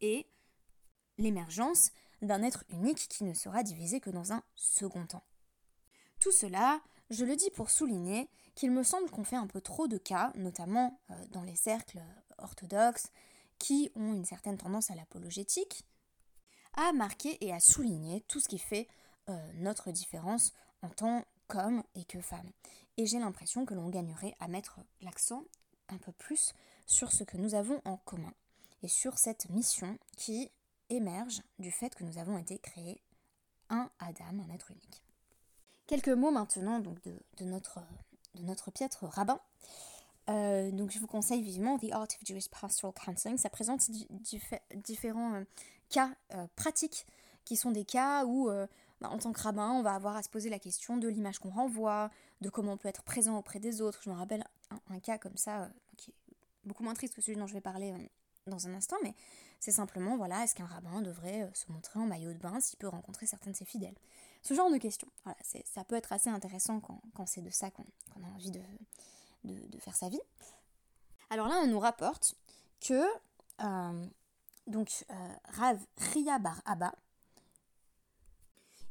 et 0.00 0.26
l'émergence 1.18 1.90
d'un 2.22 2.42
être 2.42 2.64
unique 2.70 3.08
qui 3.08 3.24
ne 3.24 3.34
sera 3.34 3.62
divisé 3.62 4.00
que 4.00 4.10
dans 4.10 4.32
un 4.32 4.42
second 4.54 5.06
temps. 5.06 5.24
Tout 6.20 6.32
cela, 6.32 6.80
je 7.10 7.24
le 7.24 7.36
dis 7.36 7.50
pour 7.50 7.70
souligner 7.70 8.28
qu'il 8.54 8.70
me 8.70 8.82
semble 8.82 9.10
qu'on 9.10 9.24
fait 9.24 9.36
un 9.36 9.46
peu 9.46 9.60
trop 9.60 9.86
de 9.86 9.98
cas, 9.98 10.32
notamment 10.34 10.98
euh, 11.10 11.14
dans 11.30 11.42
les 11.42 11.56
cercles 11.56 12.00
orthodoxes, 12.38 13.10
qui 13.58 13.90
ont 13.94 14.14
une 14.14 14.24
certaine 14.24 14.56
tendance 14.56 14.90
à 14.90 14.94
l'apologétique, 14.94 15.84
à 16.74 16.92
marquer 16.92 17.38
et 17.44 17.52
à 17.52 17.60
souligner 17.60 18.22
tout 18.22 18.40
ce 18.40 18.48
qui 18.48 18.58
fait 18.58 18.88
euh, 19.28 19.52
notre 19.54 19.90
différence 19.90 20.52
en 20.82 20.88
tant 20.88 21.24
qu'homme 21.48 21.82
et 21.94 22.04
que 22.04 22.20
femme. 22.20 22.50
Et 22.96 23.06
j'ai 23.06 23.18
l'impression 23.18 23.66
que 23.66 23.74
l'on 23.74 23.88
gagnerait 23.88 24.34
à 24.40 24.48
mettre 24.48 24.80
l'accent 25.00 25.44
un 25.88 25.98
peu 25.98 26.12
plus 26.12 26.54
sur 26.86 27.12
ce 27.12 27.24
que 27.24 27.36
nous 27.36 27.54
avons 27.54 27.80
en 27.84 27.96
commun 27.98 28.32
et 28.82 28.88
sur 28.88 29.18
cette 29.18 29.48
mission 29.50 29.98
qui 30.16 30.50
émerge 30.90 31.42
du 31.58 31.70
fait 31.70 31.94
que 31.94 32.04
nous 32.04 32.18
avons 32.18 32.38
été 32.38 32.58
créés 32.58 33.00
un 33.68 33.90
Adam, 33.98 34.40
un 34.48 34.54
être 34.54 34.70
unique. 34.70 35.02
Quelques 35.86 36.08
mots 36.08 36.30
maintenant 36.30 36.80
donc 36.80 37.00
de, 37.02 37.44
notre, 37.44 37.80
de 38.34 38.70
piètre 38.72 39.04
rabbin. 39.04 39.40
Euh, 40.28 40.88
je 40.88 40.98
vous 40.98 41.06
conseille 41.06 41.42
vivement 41.42 41.78
The 41.78 41.92
Art 41.92 42.02
of 42.02 42.18
Jewish 42.24 42.48
Pastoral 42.48 42.92
Counseling. 42.94 43.38
Ça 43.38 43.48
présente 43.50 43.88
différents 44.74 45.34
euh, 45.34 45.44
cas 45.88 46.10
euh, 46.34 46.46
pratiques 46.56 47.06
qui 47.44 47.56
sont 47.56 47.70
des 47.70 47.84
cas 47.84 48.24
où, 48.24 48.50
bah, 49.00 49.08
en 49.08 49.18
tant 49.18 49.30
que 49.32 49.40
rabbin, 49.40 49.70
on 49.70 49.82
va 49.82 49.94
avoir 49.94 50.16
à 50.16 50.24
se 50.24 50.28
poser 50.28 50.50
la 50.50 50.58
question 50.58 50.96
de 50.96 51.06
l'image 51.06 51.38
qu'on 51.38 51.50
renvoie, 51.50 52.10
de 52.40 52.48
comment 52.50 52.72
on 52.72 52.76
peut 52.76 52.88
être 52.88 53.04
présent 53.04 53.38
auprès 53.38 53.60
des 53.60 53.80
autres. 53.80 54.00
Je 54.02 54.10
me 54.10 54.16
rappelle 54.16 54.44
un 54.90 54.98
cas 54.98 55.16
comme 55.16 55.36
ça 55.36 55.70
qui 55.96 56.10
est 56.10 56.34
beaucoup 56.64 56.82
moins 56.82 56.94
triste 56.94 57.14
que 57.14 57.20
celui 57.20 57.38
dont 57.38 57.46
je 57.46 57.54
vais 57.54 57.60
parler 57.60 57.94
dans 58.46 58.66
un 58.66 58.74
instant, 58.74 58.96
mais 59.02 59.14
c'est 59.60 59.72
simplement, 59.72 60.16
voilà, 60.16 60.44
est-ce 60.44 60.54
qu'un 60.54 60.66
rabbin 60.66 61.00
devrait 61.00 61.42
euh, 61.42 61.54
se 61.54 61.70
montrer 61.72 61.98
en 61.98 62.06
maillot 62.06 62.32
de 62.32 62.38
bain 62.38 62.60
s'il 62.60 62.78
peut 62.78 62.88
rencontrer 62.88 63.26
certains 63.26 63.50
de 63.50 63.56
ses 63.56 63.64
fidèles? 63.64 63.94
Ce 64.42 64.54
genre 64.54 64.70
de 64.70 64.76
questions. 64.76 65.08
Ça 65.64 65.82
peut 65.84 65.96
être 65.96 66.12
assez 66.12 66.30
intéressant 66.30 66.80
quand, 66.80 67.26
c'est 67.26 67.42
de 67.42 67.50
ça 67.50 67.70
qu'on 67.70 67.82
a 68.22 68.28
envie 68.34 68.52
de, 68.52 68.60
de, 69.44 69.78
faire 69.80 69.96
sa 69.96 70.08
vie. 70.08 70.20
Alors 71.30 71.48
là, 71.48 71.56
on 71.64 71.66
nous 71.66 71.80
rapporte 71.80 72.36
que 72.80 73.04
euh, 73.62 74.06
donc 74.68 75.04
euh, 75.10 75.32
Rav 75.48 75.80
Ria 76.12 76.38
Bar 76.38 76.62
Abba, 76.64 76.94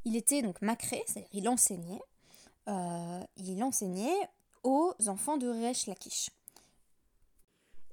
il 0.04 0.18
était 0.18 0.42
donc 0.42 0.62
macré, 0.62 1.02
c'est-à-dire 1.08 1.30
il 1.32 1.48
enseignait, 1.48 2.02
il 3.38 3.64
enseignait 3.64 4.30
aux 4.64 4.94
enfants 5.08 5.38
de 5.38 5.48
Resh 5.48 5.88
Lakish. 5.88 6.32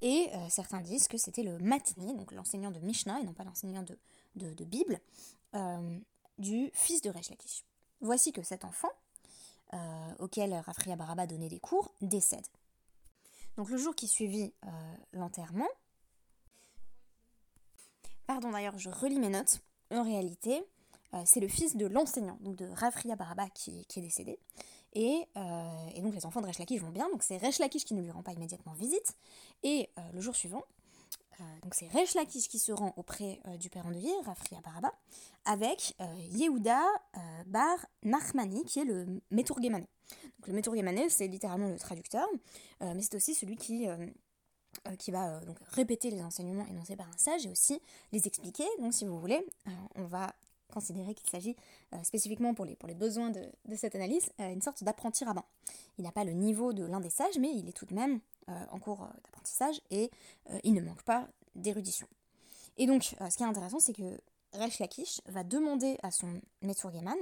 Et 0.02 0.28
euh, 0.34 0.48
certains 0.50 0.80
disent 0.80 1.06
que 1.06 1.16
c'était 1.16 1.44
le 1.44 1.58
matini, 1.58 2.14
donc 2.14 2.32
l'enseignant 2.32 2.72
de 2.72 2.80
Mishnah, 2.80 3.20
et 3.20 3.24
non 3.24 3.32
pas 3.32 3.44
l'enseignant 3.44 3.84
de, 3.84 4.64
Bible, 4.64 5.00
euh, 5.54 5.98
du 6.38 6.70
fils 6.74 7.00
de 7.02 7.10
Resh 7.10 7.30
voici 8.00 8.32
que 8.32 8.42
cet 8.42 8.64
enfant, 8.64 8.90
auquel 10.18 10.52
Rafria 10.52 10.96
Baraba 10.96 11.26
donnait 11.26 11.48
des 11.48 11.60
cours, 11.60 11.94
décède. 12.02 12.46
Donc 13.56 13.70
le 13.70 13.78
jour 13.78 13.94
qui 13.94 14.06
suivit 14.06 14.52
l'enterrement, 15.14 15.68
pardon 18.26 18.50
d'ailleurs, 18.50 18.76
je 18.76 18.90
relis 18.90 19.18
mes 19.18 19.30
notes, 19.30 19.60
en 19.90 20.02
réalité, 20.02 20.62
c'est 21.24 21.40
le 21.40 21.48
fils 21.48 21.76
de 21.76 21.86
l'enseignant, 21.86 22.36
donc 22.40 22.56
de 22.56 22.66
Rafria 22.66 23.16
Baraba 23.16 23.48
qui, 23.50 23.86
est 23.96 24.00
décédé. 24.00 24.38
Et, 24.94 25.26
donc 26.02 26.14
les 26.14 26.26
enfants 26.26 26.40
de 26.40 26.46
Resh 26.46 26.58
Lakish 26.58 26.80
vont 26.80 26.90
bien, 26.90 27.08
donc 27.10 27.22
c'est 27.22 27.38
Resh 27.38 27.58
Lakish 27.58 27.84
qui 27.84 27.94
ne 27.94 28.02
lui 28.02 28.10
rend 28.10 28.22
pas 28.22 28.32
immédiatement 28.32 28.72
visite. 28.72 29.16
Et 29.62 29.88
le 30.12 30.20
jour 30.20 30.36
suivant, 30.36 30.64
euh, 31.40 31.44
donc 31.62 31.74
c'est 31.74 31.88
Resh 31.88 32.14
Lakish 32.14 32.48
qui 32.48 32.58
se 32.58 32.72
rend 32.72 32.92
auprès 32.96 33.40
euh, 33.46 33.56
du 33.56 33.70
père 33.70 33.86
endeuillé, 33.86 34.12
Rafri 34.24 34.56
Baraba, 34.62 34.92
avec 35.44 35.94
euh, 36.00 36.04
Yehuda 36.32 36.82
Bar 37.46 37.86
Nachmani, 38.02 38.64
qui 38.64 38.80
est 38.80 38.84
le 38.84 39.06
Meturgemane. 39.30 39.86
Donc 40.38 40.46
le 40.48 40.52
Meturgemane, 40.52 41.08
c'est 41.08 41.26
littéralement 41.26 41.68
le 41.68 41.78
traducteur, 41.78 42.26
mais 42.80 43.00
c'est 43.00 43.14
aussi 43.14 43.34
celui 43.34 43.56
qui, 43.56 43.86
qui 44.98 45.10
va 45.10 45.40
donc 45.40 45.56
répéter 45.70 46.10
les 46.10 46.22
enseignements 46.22 46.66
énoncés 46.66 46.96
par 46.96 47.08
un 47.08 47.16
sage 47.16 47.46
et 47.46 47.50
aussi 47.50 47.80
les 48.12 48.26
expliquer. 48.26 48.66
Donc 48.80 48.92
si 48.92 49.06
vous 49.06 49.18
voulez, 49.18 49.46
on 49.94 50.04
va 50.04 50.34
considérer 50.72 51.14
qu'il 51.14 51.28
s'agit 51.28 51.56
spécifiquement 52.02 52.54
pour 52.54 52.64
les, 52.64 52.76
besoins 52.94 53.30
de, 53.30 53.76
cette 53.76 53.94
analyse, 53.94 54.30
une 54.38 54.62
sorte 54.62 54.82
d'apprenti 54.82 55.24
rabbin. 55.24 55.44
Il 55.98 56.04
n'a 56.04 56.12
pas 56.12 56.24
le 56.24 56.32
niveau 56.32 56.72
de 56.72 56.84
l'un 56.84 57.00
des 57.00 57.10
sages, 57.10 57.38
mais 57.38 57.50
il 57.54 57.68
est 57.68 57.72
tout 57.72 57.86
de 57.86 57.94
même 57.94 58.20
euh, 58.48 58.64
en 58.72 58.80
cours 58.80 59.02
euh, 59.02 59.06
d'apprentissage 59.24 59.80
et 59.90 60.10
euh, 60.50 60.58
il 60.64 60.74
ne 60.74 60.80
manque 60.80 61.02
pas 61.02 61.28
d'érudition. 61.54 62.08
Et 62.76 62.86
donc, 62.86 63.02
ce 63.04 63.36
qui 63.36 63.42
est 63.42 63.46
intéressant, 63.46 63.78
c'est 63.78 63.92
que 63.92 64.18
Resh 64.54 64.78
Lakish 64.78 65.20
va 65.26 65.44
demander 65.44 65.98
à 66.02 66.10
son 66.10 66.40
Metzurgeman 66.62 67.18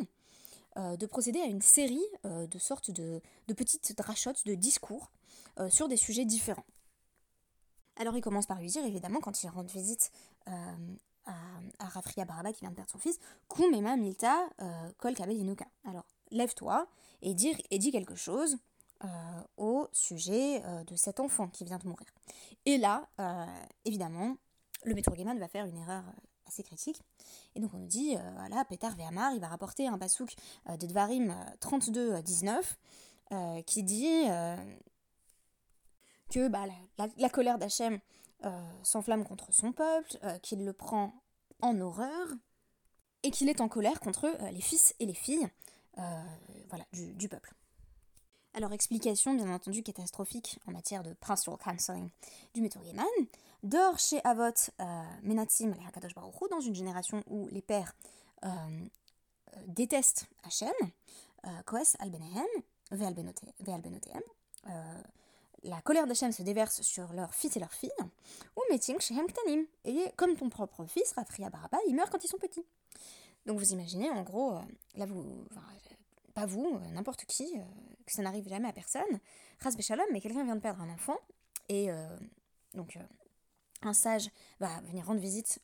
de 0.77 1.07
procéder 1.07 1.41
à 1.41 1.47
une 1.47 1.61
série 1.61 2.05
de 2.23 2.59
sortes 2.61 2.93
de, 2.93 3.21
petites 3.49 3.97
drachotes, 3.99 4.47
de 4.47 4.55
discours 4.55 5.11
sur 5.69 5.89
des 5.89 5.97
sujets 5.97 6.25
différents. 6.25 6.65
Alors 7.97 8.17
il 8.17 8.21
commence 8.21 8.47
par 8.47 8.61
lui 8.61 8.69
dire, 8.69 8.85
évidemment, 8.85 9.19
quand 9.19 9.43
il 9.43 9.49
rend 9.49 9.65
visite 9.65 10.13
à, 11.27 11.35
à 11.79 11.89
Rafria 11.89 12.25
Baraba 12.25 12.53
qui 12.53 12.61
vient 12.61 12.71
de 12.71 12.77
perdre 12.77 12.91
son 12.91 12.99
fils, 12.99 13.19
Kumema 13.49 13.97
Milta 13.97 14.49
Kol 14.99 15.15
Kabel 15.15 15.57
Alors 15.85 16.07
lève-toi 16.31 16.87
et, 17.23 17.35
et 17.71 17.79
dis 17.79 17.93
quelque 17.93 18.15
chose 18.15 18.59
euh, 19.03 19.09
au 19.57 19.89
sujet 19.93 20.63
euh, 20.63 20.85
de 20.85 20.95
cet 20.95 21.21
enfant 21.21 21.49
qui 21.49 21.65
vient 21.65 21.79
de 21.79 21.89
mourir. 21.89 22.07
Et 22.67 22.77
là, 22.77 23.09
euh, 23.19 23.47
évidemment, 23.87 24.37
le 24.85 24.95
maître 24.95 25.11
va 25.11 25.49
faire 25.49 25.65
une 25.65 25.79
erreur 25.79 26.05
assez 26.47 26.63
critique. 26.63 27.01
Et 27.55 27.61
donc 27.61 27.73
on 27.73 27.79
nous 27.79 27.87
dit, 27.87 28.19
voilà, 28.37 28.63
Petar 28.67 28.95
Vehamar, 28.97 29.33
il 29.33 29.41
va 29.41 29.49
rapporter 29.49 29.87
un 29.87 29.97
basouk 29.97 30.35
de 30.69 30.87
Dvarim 30.87 31.35
32-19 31.61 33.65
qui 33.65 33.83
dit 33.85 34.25
que 36.31 36.49
bah, 36.49 36.67
la, 37.17 37.31
colère 37.31 37.57
d'Hachem 37.57 38.01
s'enflamme 38.83 39.25
contre 39.25 39.53
son 39.53 39.73
peuple, 39.73 40.19
qu'il 40.43 40.65
le 40.65 40.73
prend 40.73 41.13
en 41.61 41.79
horreur, 41.81 42.29
et 43.23 43.31
qu'il 43.31 43.49
est 43.49 43.61
en 43.61 43.69
colère 43.69 44.01
contre 44.01 44.35
les 44.51 44.61
fils 44.61 44.95
et 44.99 45.07
les 45.07 45.15
filles 45.15 45.49
voilà, 46.69 46.85
du 46.93 47.29
peuple. 47.29 47.55
Alors, 48.55 48.73
explication 48.73 49.35
bien 49.35 49.53
entendu 49.53 49.83
catastrophique 49.83 50.59
en 50.67 50.73
matière 50.73 51.05
de 51.05 51.13
pastoral 51.13 51.59
counseling 51.59 52.11
du 52.53 52.61
Meturgeman. 52.61 53.07
Dor 53.63 53.99
chez 53.99 54.21
Avot 54.25 54.43
euh, 54.81 55.03
Menatzim 55.23 55.73
et 55.73 55.87
Hakadosh 55.87 56.15
Baruch 56.15 56.51
dans 56.51 56.61
une 56.61 56.75
génération 56.75 57.23
où 57.29 57.47
les 57.49 57.63
pères 57.63 57.95
euh, 58.45 58.49
euh, 58.49 59.61
détestent 59.69 60.27
Hachem, 60.43 60.73
Koes 61.65 61.97
al 62.01 62.11
la 65.63 65.81
colère 65.83 66.07
d'Hachem 66.07 66.33
se 66.33 66.43
déverse 66.43 66.83
sur 66.83 67.13
leurs 67.13 67.35
fils 67.35 67.57
et 67.57 67.61
leurs 67.61 67.73
filles, 67.73 67.91
ou 68.57 68.61
Meting 68.71 68.99
Shehem 69.01 69.27
Ktanim. 69.27 69.67
Et 69.85 70.11
comme 70.17 70.37
ton 70.37 70.49
propre 70.49 70.85
fils, 70.87 71.13
Rafria 71.13 71.51
Baraba, 71.51 71.79
il 71.89 71.95
meurt 71.95 72.11
quand 72.11 72.23
ils 72.23 72.29
sont 72.29 72.39
petits. 72.39 72.65
Donc 73.47 73.59
vous 73.59 73.73
imaginez, 73.73 74.11
en 74.11 74.23
gros, 74.23 74.59
là 74.97 75.07
vous, 75.07 75.47
pas 76.35 76.47
vous, 76.47 76.79
n'importe 76.93 77.25
qui, 77.25 77.53
que 78.07 78.13
ça 78.13 78.23
n'arrive 78.23 78.49
jamais 78.49 78.69
à 78.69 78.73
personne, 78.73 79.21
ras 79.61 79.75
Shalom, 79.81 80.07
mais 80.13 80.21
quelqu'un 80.21 80.45
vient 80.45 80.57
de 80.57 80.61
perdre 80.61 80.83
un 80.83 80.91
enfant, 80.91 81.17
et 81.69 81.91
euh, 81.91 82.17
donc 82.75 82.97
euh, 82.97 83.01
un 83.83 83.93
sage 83.93 84.31
va 84.59 84.81
venir 84.83 85.07
rendre 85.07 85.21
visite 85.21 85.61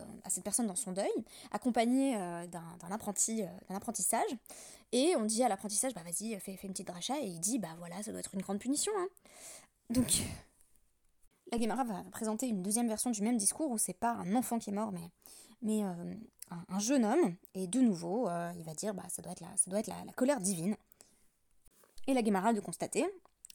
euh, 0.00 0.04
à 0.24 0.30
cette 0.30 0.44
personne 0.44 0.66
dans 0.66 0.76
son 0.76 0.92
deuil, 0.92 1.10
accompagné 1.50 2.16
d'un 2.48 2.90
apprenti, 2.90 3.42
d'un 3.68 3.74
apprentissage, 3.74 4.30
et 4.92 5.14
on 5.16 5.24
dit 5.24 5.42
à 5.42 5.48
l'apprentissage, 5.48 5.94
bah 5.94 6.02
vas-y, 6.02 6.38
fais, 6.40 6.58
une 6.62 6.70
petite 6.70 6.90
rachat, 6.90 7.18
et 7.20 7.26
il 7.26 7.40
dit, 7.40 7.58
bah 7.58 7.74
voilà, 7.78 8.02
ça 8.02 8.10
doit 8.10 8.20
être 8.20 8.34
une 8.34 8.42
grande 8.42 8.58
punition. 8.58 8.92
Hein. 8.98 9.08
Donc, 9.90 10.22
la 11.50 11.58
Gemara 11.58 11.84
va 11.84 12.04
présenter 12.10 12.48
une 12.48 12.62
deuxième 12.62 12.88
version 12.88 13.10
du 13.10 13.22
même 13.22 13.36
discours 13.36 13.70
où 13.70 13.78
c'est 13.78 13.92
pas 13.92 14.12
un 14.12 14.34
enfant 14.34 14.58
qui 14.58 14.70
est 14.70 14.74
mort, 14.74 14.92
mais, 14.92 15.10
mais 15.62 15.82
un, 15.82 16.78
jeune 16.78 17.04
homme, 17.04 17.36
et 17.54 17.66
de 17.66 17.80
nouveau, 17.80 18.28
il 18.56 18.64
va 18.64 18.74
dire, 18.74 18.94
bah 18.94 19.04
ça 19.08 19.22
doit 19.22 19.32
être 19.32 19.40
la, 19.40 19.56
ça 19.56 19.70
doit 19.70 19.80
être 19.80 19.88
la 19.88 20.12
colère 20.14 20.40
divine. 20.40 20.76
Et 22.06 22.14
la 22.14 22.24
Gemara 22.24 22.52
de 22.52 22.60
constater, 22.60 23.06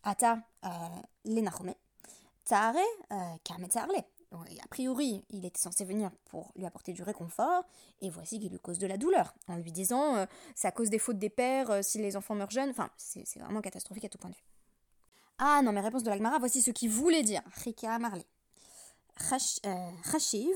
Ata 0.03 0.39
euh, 0.63 0.69
Lenachome, 1.25 1.73
Tare 2.45 2.75
euh, 3.11 3.35
A 4.31 4.67
priori, 4.69 5.23
il 5.29 5.45
était 5.45 5.59
censé 5.59 5.85
venir 5.85 6.11
pour 6.25 6.51
lui 6.55 6.65
apporter 6.65 6.91
du 6.93 7.01
réconfort, 7.01 7.63
et 8.01 8.09
voici 8.09 8.39
qu'il 8.39 8.51
lui 8.51 8.59
cause 8.59 8.77
de 8.77 8.87
la 8.87 8.97
douleur, 8.97 9.33
en 9.47 9.55
lui 9.55 9.71
disant 9.71 10.17
euh, 10.17 10.25
c'est 10.53 10.67
à 10.67 10.71
cause 10.71 10.89
des 10.89 10.99
fautes 10.99 11.17
des 11.17 11.29
pères 11.29 11.83
si 11.83 11.97
les 11.99 12.17
enfants 12.17 12.35
meurent 12.35 12.51
jeunes. 12.51 12.69
Enfin, 12.69 12.89
c'est 12.97 13.39
vraiment 13.39 13.61
catastrophique 13.61 14.05
à 14.05 14.09
tout 14.09 14.17
point 14.17 14.29
de 14.29 14.35
vue. 14.35 14.43
Ah 15.37 15.61
non, 15.63 15.71
mais 15.71 15.81
réponse 15.81 16.03
de 16.03 16.09
la 16.09 16.17
Gemara, 16.17 16.39
voici 16.39 16.61
ce 16.61 16.71
qu'il 16.71 16.89
voulait 16.89 17.23
dire. 17.23 17.41
Rika 17.63 17.99
Marle. 17.99 18.23
Chashiv 19.19 20.55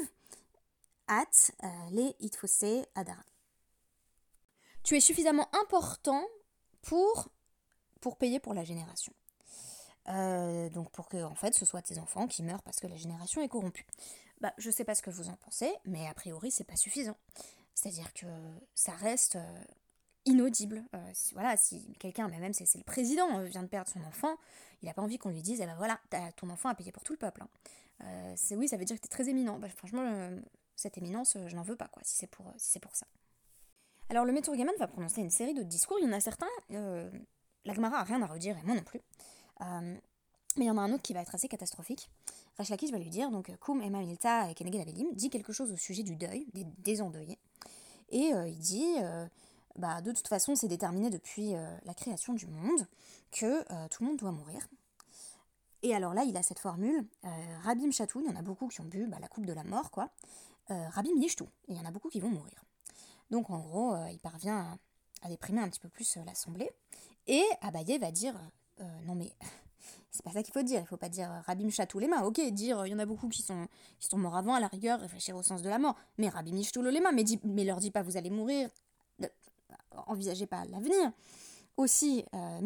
at 1.07 1.51
le 1.91 2.13
itfose 2.19 2.85
adara. 2.95 3.23
Tu 4.83 4.97
es 4.97 5.01
suffisamment 5.01 5.47
important 5.53 6.23
pour 6.81 7.29
pour 8.01 8.17
payer 8.17 8.39
pour 8.39 8.53
la 8.53 8.63
génération. 8.63 9.13
Euh, 10.09 10.69
donc 10.69 10.89
pour 10.91 11.07
que 11.07 11.23
en 11.23 11.35
fait 11.35 11.53
ce 11.53 11.63
soit 11.63 11.81
tes 11.81 11.99
enfants 11.99 12.27
qui 12.27 12.41
meurent 12.41 12.63
parce 12.63 12.79
que 12.79 12.87
la 12.87 12.95
génération 12.95 13.41
est 13.41 13.47
corrompue. 13.47 13.85
Bah 14.39 14.53
je 14.57 14.71
sais 14.71 14.83
pas 14.83 14.95
ce 14.95 15.01
que 15.01 15.11
vous 15.11 15.29
en 15.29 15.35
pensez, 15.35 15.71
mais 15.85 16.07
a 16.07 16.13
priori 16.13 16.51
c'est 16.51 16.63
pas 16.63 16.75
suffisant. 16.75 17.17
C'est-à-dire 17.75 18.13
que 18.13 18.25
ça 18.73 18.93
reste 18.93 19.35
euh, 19.35 19.63
inaudible. 20.25 20.83
Euh, 20.95 21.11
voilà, 21.33 21.55
si 21.57 21.93
quelqu'un, 21.99 22.27
mais 22.27 22.39
même 22.39 22.53
c'est 22.53 22.65
le 22.75 22.83
président, 22.83 23.41
vient 23.43 23.63
de 23.63 23.67
perdre 23.67 23.89
son 23.89 24.03
enfant, 24.03 24.35
il 24.81 24.87
n'a 24.87 24.93
pas 24.93 25.01
envie 25.01 25.17
qu'on 25.17 25.29
lui 25.29 25.41
dise, 25.41 25.61
eh 25.61 25.65
ben 25.65 25.75
voilà, 25.75 25.99
ton 26.35 26.49
enfant 26.49 26.69
a 26.69 26.75
payé 26.75 26.91
pour 26.91 27.03
tout 27.03 27.13
le 27.13 27.19
peuple. 27.19 27.43
Hein. 27.43 28.35
oui, 28.51 28.67
ça 28.67 28.77
veut 28.77 28.85
dire 28.85 28.95
que 28.95 29.01
tu 29.01 29.05
es 29.05 29.09
très 29.09 29.29
éminent. 29.29 29.59
Bah, 29.59 29.69
franchement, 29.69 30.31
cette 30.75 30.97
éminence, 30.97 31.37
je 31.47 31.55
n'en 31.55 31.63
veux 31.63 31.75
pas, 31.75 31.87
quoi, 31.87 32.01
si 32.03 32.17
c'est 32.17 32.27
pour, 32.27 32.51
si 32.57 32.79
ça. 32.93 33.05
Alors 34.09 34.25
le 34.25 34.33
Gaman 34.33 34.73
va 34.77 34.87
prononcer 34.87 35.21
une 35.21 35.29
série 35.29 35.53
de 35.53 35.63
discours, 35.63 35.97
il 35.99 36.05
y 36.05 36.09
en 36.09 36.11
a 36.11 36.19
certains 36.19 36.49
la 37.65 37.73
Gemara 37.73 37.99
a 37.99 38.03
rien 38.03 38.21
à 38.21 38.27
redire, 38.27 38.57
et 38.57 38.63
moi 38.63 38.75
non 38.75 38.83
plus. 38.83 39.01
Euh, 39.61 39.97
mais 40.57 40.65
il 40.65 40.67
y 40.67 40.71
en 40.71 40.77
a 40.77 40.81
un 40.81 40.91
autre 40.91 41.03
qui 41.03 41.13
va 41.13 41.21
être 41.21 41.33
assez 41.33 41.47
catastrophique. 41.47 42.09
Rash 42.57 42.69
va 42.69 42.97
lui 42.97 43.09
dire, 43.09 43.31
donc, 43.31 43.55
Kum 43.59 43.81
Emma 43.81 43.99
Milta 43.99 44.49
et 44.51 44.53
Kenegel 44.53 44.81
Avelim 44.81 45.13
dit 45.13 45.29
quelque 45.29 45.53
chose 45.53 45.71
au 45.71 45.77
sujet 45.77 46.03
du 46.03 46.15
deuil, 46.15 46.45
des, 46.53 46.65
des 46.79 47.01
endeuillés. 47.01 47.39
Et 48.09 48.33
euh, 48.33 48.47
il 48.47 48.59
dit, 48.59 48.95
euh, 48.99 49.25
bah, 49.77 50.01
de 50.01 50.11
toute 50.11 50.27
façon, 50.27 50.55
c'est 50.55 50.67
déterminé 50.67 51.09
depuis 51.09 51.53
la 51.85 51.93
création 51.93 52.33
du 52.33 52.47
monde 52.47 52.85
que 53.31 53.87
tout 53.87 54.03
le 54.03 54.09
monde 54.09 54.17
doit 54.17 54.31
mourir. 54.31 54.67
Et 55.83 55.95
alors 55.95 56.13
là, 56.13 56.23
il 56.23 56.35
a 56.35 56.43
cette 56.43 56.59
formule, 56.59 57.07
Rabim 57.63 57.91
Chatou, 57.91 58.19
il 58.19 58.29
y 58.29 58.29
en 58.29 58.35
a 58.35 58.41
beaucoup 58.41 58.67
qui 58.67 58.81
ont 58.81 58.85
bu 58.85 59.07
bah, 59.07 59.17
la 59.21 59.29
coupe 59.29 59.45
de 59.45 59.53
la 59.53 59.63
mort, 59.63 59.89
quoi. 59.89 60.09
Rabim 60.67 61.15
Yishtou, 61.15 61.47
il 61.69 61.77
y 61.77 61.79
en 61.79 61.85
a 61.85 61.91
beaucoup 61.91 62.09
qui 62.09 62.19
vont 62.19 62.29
mourir. 62.29 62.65
Donc 63.29 63.49
en 63.49 63.59
gros, 63.59 63.95
il 64.11 64.19
parvient 64.19 64.57
à, 64.57 64.77
à 65.25 65.29
déprimer 65.29 65.61
un 65.61 65.69
petit 65.69 65.79
peu 65.79 65.89
plus 65.89 66.17
l'assemblée. 66.25 66.69
Et 67.27 67.43
Abaye 67.61 67.97
va 67.97 68.11
dire 68.11 68.35
euh, 68.81 68.85
non 69.05 69.15
mais 69.15 69.31
c'est 70.11 70.23
pas 70.23 70.31
ça 70.31 70.43
qu'il 70.43 70.53
faut 70.53 70.63
dire, 70.63 70.81
il 70.81 70.87
faut 70.87 70.97
pas 70.97 71.09
dire 71.09 71.31
euh, 71.31 71.41
Rabbi 71.45 71.65
tous 71.87 71.99
les 71.99 72.07
mains, 72.07 72.23
ok, 72.23 72.41
dire 72.51 72.79
euh, 72.79 72.87
il 72.87 72.91
y 72.91 72.95
en 72.95 72.99
a 72.99 73.05
beaucoup 73.05 73.29
qui 73.29 73.41
sont, 73.41 73.67
qui 73.99 74.07
sont 74.07 74.17
morts 74.17 74.35
avant, 74.35 74.53
à 74.53 74.59
la 74.59 74.67
rigueur, 74.67 74.99
réfléchir 74.99 75.35
au 75.35 75.43
sens 75.43 75.61
de 75.61 75.69
la 75.69 75.79
mort, 75.79 75.95
mais 76.17 76.29
Rabbi 76.29 76.53
Mishtou 76.53 76.81
les 76.81 76.99
mains, 76.99 77.11
mais, 77.11 77.23
mais 77.43 77.63
leur 77.63 77.79
dis 77.79 77.91
pas 77.91 78.01
vous 78.03 78.17
allez 78.17 78.29
mourir, 78.29 78.69
envisagez 80.07 80.45
pas 80.45 80.65
l'avenir. 80.65 81.11
Aussi, 81.77 82.25
euh, 82.35 82.59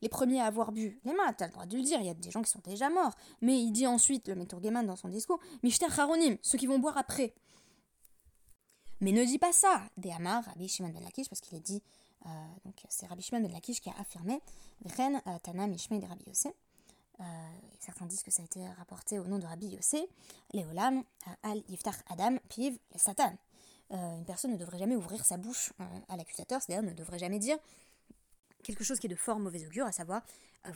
les 0.00 0.08
premiers 0.08 0.40
à 0.40 0.46
avoir 0.46 0.72
bu 0.72 1.00
les 1.04 1.12
mains, 1.12 1.32
t'as 1.32 1.46
le 1.46 1.52
droit 1.52 1.66
de 1.66 1.76
le 1.76 1.82
dire, 1.82 1.98
il 2.00 2.06
y 2.06 2.10
a 2.10 2.14
des 2.14 2.30
gens 2.30 2.42
qui 2.42 2.50
sont 2.50 2.60
déjà 2.64 2.88
morts, 2.88 3.14
mais 3.42 3.60
il 3.60 3.72
dit 3.72 3.86
ensuite, 3.86 4.28
le 4.28 4.36
Meturgeman 4.36 4.86
dans 4.86 4.96
son 4.96 5.08
discours, 5.08 5.40
Mishter 5.62 5.88
Haronim, 5.98 6.38
ceux 6.40 6.56
qui 6.56 6.66
vont 6.66 6.78
boire 6.78 6.96
après. 6.96 7.34
Mais 9.00 9.12
ne 9.12 9.24
dis 9.24 9.38
pas 9.38 9.52
ça, 9.52 9.82
des 9.96 10.12
Amar, 10.12 10.44
Rabbi 10.44 10.68
Shimon 10.68 10.90
ben 10.90 11.02
Lakish, 11.02 11.28
parce 11.28 11.40
qu'il 11.40 11.58
est 11.58 11.60
dit 11.60 11.82
euh, 12.26 12.30
donc 12.64 12.74
c'est 12.88 13.06
Rabbi 13.06 13.22
Shimon 13.22 13.40
ben 13.40 13.52
Lakish 13.52 13.80
qui 13.80 13.90
a 13.90 13.94
affirmé 13.98 14.40
Ren 14.96 15.20
euh, 15.26 15.38
Tana 15.42 15.66
Mishmei 15.66 15.98
de 15.98 16.06
Rabbi 16.06 16.24
Yossé. 16.26 16.54
Euh, 17.20 17.24
certains 17.80 18.06
disent 18.06 18.22
que 18.22 18.30
ça 18.30 18.42
a 18.42 18.44
été 18.44 18.66
rapporté 18.78 19.18
au 19.18 19.26
nom 19.26 19.38
de 19.38 19.46
Rabbi 19.46 19.68
Yossé. 19.68 20.08
Léolam 20.52 21.04
al 21.42 21.62
Yiftach 21.68 21.96
Adam 22.08 22.36
Piv 22.48 22.78
Satan. 22.96 23.36
une 23.90 24.24
personne 24.24 24.52
ne 24.52 24.56
devrait 24.56 24.78
jamais 24.78 24.96
ouvrir 24.96 25.24
sa 25.24 25.36
bouche 25.36 25.72
à 26.08 26.16
l'accusateur, 26.16 26.62
c'est-à-dire 26.62 26.88
ne 26.88 26.94
devrait 26.94 27.18
jamais 27.18 27.38
dire 27.38 27.58
quelque 28.62 28.82
chose 28.82 28.98
qui 28.98 29.06
est 29.06 29.10
de 29.10 29.16
fort 29.16 29.38
mauvais 29.38 29.66
augure, 29.66 29.86
à 29.86 29.92
savoir 29.92 30.22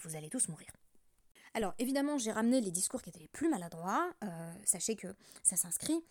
vous 0.02 0.14
allez 0.14 0.28
tous 0.28 0.48
mourir. 0.48 0.68
Alors 1.54 1.74
évidemment, 1.78 2.18
j'ai 2.18 2.30
ramené 2.30 2.60
les 2.60 2.70
discours 2.70 3.00
qui 3.00 3.08
étaient 3.08 3.18
les 3.18 3.28
plus 3.28 3.48
maladroits. 3.48 4.12
sachez 4.64 4.94
que 4.94 5.16
ça 5.42 5.56
s'inscrit 5.56 6.04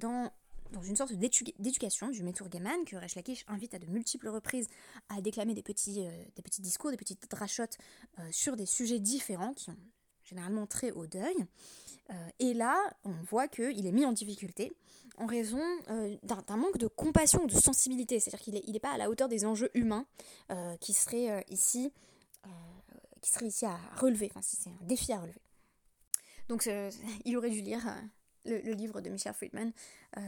dans 0.00 0.30
dans 0.72 0.82
une 0.82 0.96
sorte 0.96 1.12
d'éducation 1.12 2.08
du 2.08 2.22
Meturgeman 2.22 2.84
que 2.84 2.96
Resh 2.96 3.16
invite 3.46 3.74
à 3.74 3.78
de 3.78 3.86
multiples 3.86 4.28
reprises 4.28 4.68
à 5.08 5.20
déclamer 5.20 5.54
des 5.54 5.62
petits, 5.62 6.00
euh, 6.00 6.24
des 6.34 6.42
petits 6.42 6.62
discours, 6.62 6.90
des 6.90 6.96
petites 6.96 7.30
drachotes 7.30 7.78
euh, 8.18 8.22
sur 8.32 8.56
des 8.56 8.66
sujets 8.66 8.98
différents 8.98 9.54
qui 9.54 9.70
ont 9.70 9.76
généralement 10.24 10.66
trait 10.66 10.90
au 10.92 11.06
deuil. 11.06 11.36
Euh, 12.10 12.28
et 12.38 12.54
là, 12.54 12.76
on 13.04 13.12
voit 13.28 13.48
qu'il 13.48 13.86
est 13.86 13.92
mis 13.92 14.04
en 14.04 14.12
difficulté 14.12 14.72
en 15.18 15.26
raison 15.26 15.62
d'un 16.22 16.56
manque 16.56 16.78
de 16.78 16.86
compassion 16.86 17.44
de 17.44 17.52
sensibilité. 17.52 18.18
C'est-à-dire 18.18 18.40
qu'il 18.40 18.54
n'est 18.54 18.62
il 18.66 18.74
est 18.74 18.80
pas 18.80 18.92
à 18.92 18.96
la 18.96 19.10
hauteur 19.10 19.28
des 19.28 19.44
enjeux 19.44 19.70
humains 19.74 20.06
qui 20.80 20.94
seraient 20.94 21.44
ici 21.50 21.92
qui 23.20 23.30
serait 23.30 23.46
ici 23.46 23.66
à 23.66 23.78
relever, 24.00 24.28
enfin 24.30 24.40
si 24.42 24.56
c'est 24.56 24.70
un 24.70 24.84
défi 24.84 25.12
à 25.12 25.20
relever. 25.20 25.42
Donc 26.48 26.68
il 27.24 27.36
aurait 27.36 27.50
dû 27.50 27.60
lire 27.60 27.86
le, 28.44 28.72
livre 28.72 29.00
de 29.00 29.10
Michel 29.10 29.32
Friedman 29.32 29.72
euh, 30.16 30.20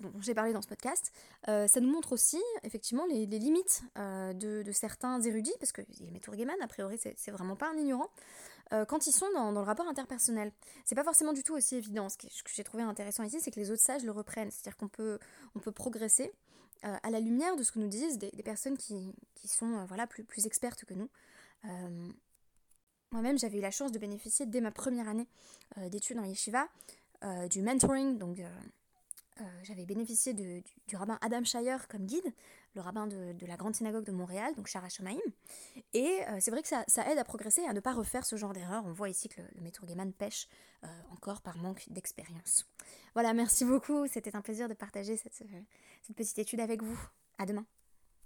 dont 0.00 0.12
j'ai 0.20 0.34
parlé 0.34 0.52
dans 0.52 0.62
ce 0.62 0.68
podcast, 0.68 1.12
euh, 1.48 1.66
ça 1.66 1.80
nous 1.80 1.90
montre 1.90 2.12
aussi 2.12 2.40
effectivement 2.62 3.04
les, 3.06 3.26
limites 3.26 3.82
euh, 3.98 4.32
de, 4.32 4.72
certains 4.72 5.20
érudits, 5.20 5.54
parce 5.58 5.72
que 5.72 5.82
Métour 6.12 6.34
Gaiman, 6.36 6.56
a 6.60 6.68
priori, 6.68 6.98
c'est 6.98 7.30
vraiment 7.30 7.56
pas 7.56 7.70
un 7.70 7.76
ignorant, 7.76 8.10
quand 8.88 9.06
ils 9.06 9.12
sont 9.12 9.30
dans, 9.32 9.52
le 9.52 9.60
rapport 9.60 9.86
interpersonnel. 9.86 10.50
C'est 10.84 10.96
pas 10.96 11.04
forcément 11.04 11.32
du 11.32 11.44
tout 11.44 11.54
aussi 11.54 11.76
évident. 11.76 12.08
Ce 12.08 12.16
que, 12.16 12.26
j'ai 12.52 12.64
trouvé 12.64 12.82
intéressant 12.82 13.22
ici, 13.22 13.40
c'est 13.40 13.52
que 13.52 13.60
les 13.60 13.70
autres 13.70 13.82
sages 13.82 14.02
le 14.02 14.10
reprennent. 14.10 14.50
C'est-à-dire 14.50 14.76
qu'on 14.76 14.88
peut, 14.88 15.20
on 15.54 15.60
peut 15.60 15.70
progresser 15.70 16.32
à 16.82 17.10
la 17.10 17.20
lumière 17.20 17.54
de 17.54 17.62
ce 17.62 17.70
que 17.70 17.78
nous 17.78 17.86
disent 17.86 18.18
des, 18.18 18.30
personnes 18.42 18.76
qui, 18.76 19.14
sont 19.46 19.84
voilà, 19.86 20.08
plus, 20.08 20.24
plus 20.24 20.46
expertes 20.46 20.84
que 20.84 20.94
nous. 20.94 21.08
Moi-même, 23.12 23.38
j'avais 23.38 23.58
eu 23.58 23.62
la 23.62 23.70
chance 23.70 23.92
de 23.92 24.00
bénéficier 24.00 24.46
dès 24.46 24.60
ma 24.60 24.72
première 24.72 25.08
année 25.08 25.28
d'études 25.76 26.18
en 26.18 26.24
yeshiva 26.24 26.66
euh, 27.24 27.48
du 27.48 27.62
mentoring. 27.62 28.18
Donc, 28.18 28.40
euh, 28.40 28.48
euh, 29.40 29.44
j'avais 29.62 29.84
bénéficié 29.84 30.32
du, 30.34 30.62
rabbin 30.94 31.18
Adam 31.20 31.44
Shire 31.44 31.88
comme 31.88 32.06
guide, 32.06 32.32
le 32.74 32.80
rabbin 32.80 33.06
de, 33.06 33.46
la 33.46 33.56
grande 33.56 33.74
synagogue 33.74 34.04
de 34.04 34.12
Montréal, 34.12 34.54
donc 34.54 34.66
Shara 34.66 34.88
Et 35.92 36.20
c'est 36.40 36.50
vrai 36.50 36.62
que 36.62 36.68
ça, 36.68 36.84
aide 37.10 37.18
à 37.18 37.24
progresser 37.24 37.62
et 37.62 37.68
à 37.68 37.74
ne 37.74 37.80
pas 37.80 37.92
refaire 37.92 38.24
ce 38.24 38.36
genre 38.36 38.52
d'erreur. 38.52 38.84
On 38.86 38.92
voit 38.92 39.10
ici 39.10 39.28
que 39.28 39.42
le, 39.42 39.48
le 39.62 40.12
pêche 40.12 40.48
encore 41.10 41.42
par 41.42 41.58
manque 41.58 41.84
d'expérience. 41.90 42.66
Voilà, 43.14 43.34
merci 43.34 43.64
beaucoup. 43.64 44.06
C'était 44.06 44.36
un 44.36 44.42
plaisir 44.42 44.68
de 44.68 44.74
partager 44.74 45.16
cette 45.16 45.42
petite 46.14 46.38
étude 46.38 46.60
avec 46.60 46.82
vous. 46.82 46.98
À 47.38 47.44
demain. 47.44 47.66